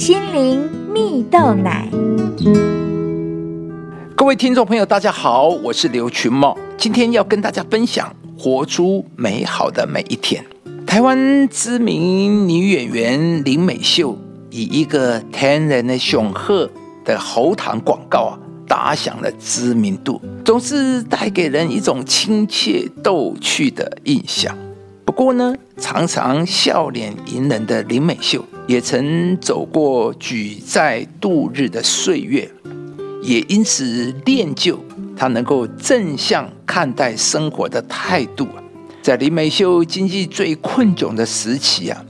[0.00, 1.86] 心灵蜜豆奶。
[4.16, 10.42] 各位听众朋友，大家好，我是刘群茂，今天要跟大家分享活出美好的每一天。
[10.86, 14.16] 台湾知名女演员林美秀
[14.48, 16.70] 以一个天然的雄鹤
[17.04, 24.56] 的喉糖广告啊，打响了知名度，总是带给人一种亲切逗趣的印象。
[25.04, 32.48] 不过呢，常常笑脸迎人的林美秀，也曾走过举债度日的岁月，
[33.20, 34.78] 也因此练就
[35.16, 38.46] 他能够正向看待生活的态度。
[39.02, 42.04] 在林美秀经济最困窘的时期啊，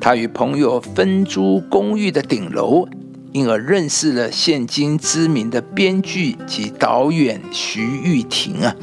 [0.00, 2.84] 他与朋友分租公寓的顶楼，
[3.30, 8.74] 因而认识了现今知名的编剧及导演徐玉婷啊。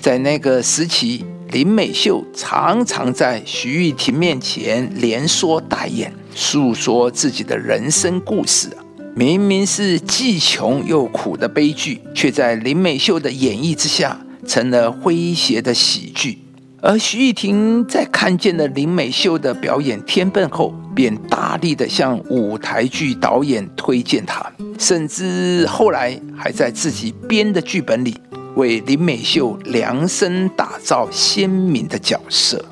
[0.00, 1.24] 在那个时期。
[1.52, 8.68] 林美秀常常在徐玉婷面前连说带演，诉说自己的人生故事。
[9.16, 16.38] 明明是既穷又苦的悲剧，却在林美秀的演绎之下成了诙谐的喜剧。
[16.80, 28.14] 而徐玉婷在看见了林美秀的表演天分后，便大力的向舞台剧导演推荐她，甚至后来还在自己编的剧本里。
[28.56, 32.64] 为林美秀量身打造鲜明的角色。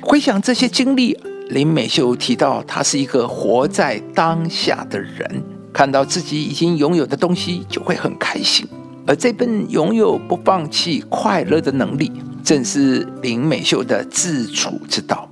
[0.00, 8.66] 回想这些经历，林美秀提到，她是一个活在当下的人，看到自己已经拥有的东西就会很开心。
[9.06, 12.10] 而这份拥有不放弃快乐的能力，
[12.42, 15.28] 正是林美秀的自处之道。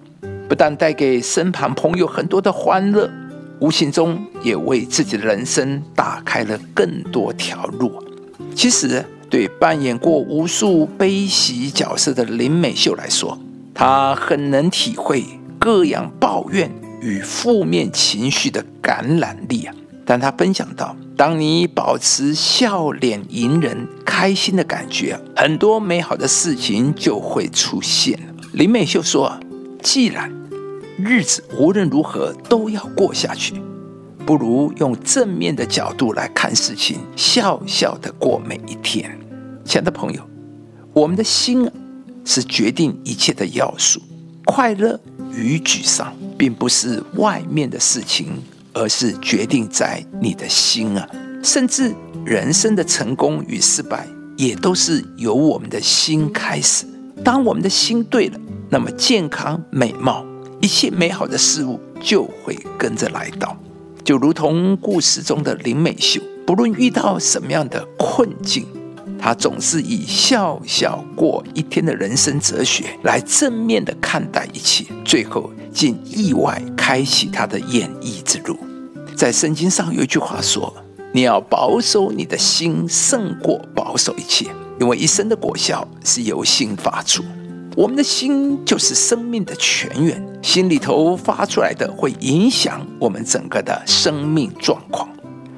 [0.49, 3.11] 不但带给身旁朋友很多的欢乐，
[3.59, 7.93] 无形中也为自己的人生打开了更多条路。
[8.55, 9.05] 其实。
[9.31, 13.37] 对扮演过无数悲喜角色的林美秀来说，
[13.75, 15.25] 她很能体会
[15.65, 16.71] 各样抱怨
[17.01, 19.75] 与负面情绪的感染力啊。
[20.05, 28.21] 但他分享到，当你保持笑脸迎人、开心的感觉，很多美好的事情就会出现
[28.53, 29.41] 林美秀说
[29.83, 30.31] ：“既然
[30.99, 33.55] 日子无论如何都要过下去，
[34.27, 39.19] 不如用正面的角度来看事情，笑笑的过每一天。”
[39.65, 40.21] 亲爱的朋友，
[40.93, 41.67] 我们的心
[42.27, 44.03] 是决定一切的要素。
[44.55, 44.97] 快乐
[45.33, 48.41] 与沮丧，并不是外面的事情，
[48.73, 51.05] 而是决定在你的心啊。
[51.43, 51.93] 甚至
[52.25, 54.07] 人生的成功与失败，
[54.37, 56.87] 也都是由我们的心开始。
[57.25, 58.39] 当我们的心对了，
[58.71, 60.25] 那么健康、美貌，
[60.61, 63.57] 一切美好的事物就会跟着来到。
[64.05, 68.65] 就如同故事中的林美秀，不论遇到什么样的困境。
[69.25, 78.55] 他总是以笑笑过一天的人生哲学来正面的看待一切，最后竟意外开启他的演艺之路。
[79.17, 80.71] 在圣经上有一句话说
[81.11, 84.45] ：“你要保守你的心，胜过保守一切，
[84.79, 87.25] 因为一生的果效是由心发出。
[87.75, 95.09] 我们的心就是生命的泉源，心里头发出来的会影响我们整个的生命状况。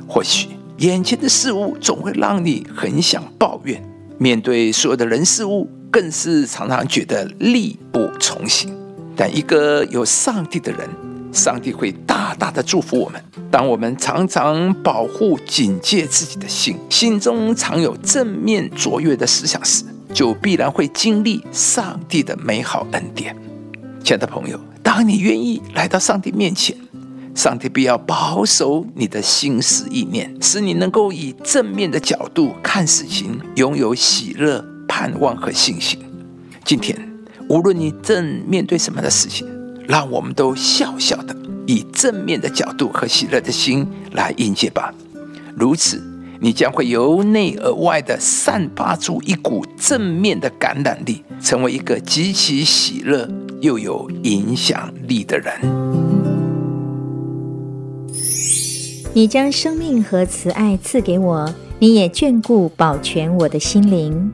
[0.06, 3.82] 或许。”眼前的事物总会让你很想抱怨，
[4.18, 8.76] 面对所有的人事物，更是常常觉得力不从心。
[9.16, 10.86] 但一个有上帝的人，
[11.32, 13.22] 上帝会大大的祝福我们。
[13.50, 19.82] 当我们常常保护、警戒自己的心，心中常有正面卓越的思想时，
[20.12, 23.34] 就必然会经历上帝的美好恩典。
[24.04, 26.76] 亲爱的朋友，当你愿意来到上帝面前。
[27.36, 36.00] 上帝必要保守你的心思意念，使你能够以正面的角度看事情，拥有喜乐、盼望和信心。
[36.64, 36.98] 今天，
[37.50, 39.46] 无论你正面对什么样的事情，
[39.86, 41.36] 让我们都笑笑的，
[41.66, 44.90] 以正面的角度和喜乐的心来迎接吧。
[45.54, 46.02] 如此，
[46.40, 53.28] 你将会由内而外的散发出一股正面的感染力，成为一个极其喜乐
[53.60, 56.05] 又有影响力的人。
[59.16, 64.30] 你将生命和慈爱赐给我，你也眷顾保全我的心灵。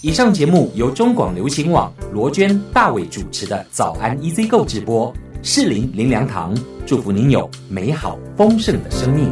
[0.00, 5.12] 以上节目由中广流行网罗娟、大伟主持的《早安 EZ 购》直播，
[5.42, 6.56] 适林林良堂
[6.86, 9.30] 祝福您有美好丰盛的生命。